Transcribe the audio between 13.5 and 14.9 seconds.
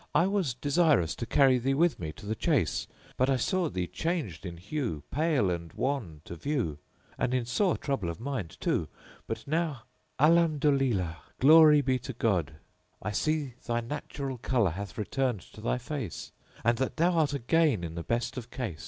thy natural colour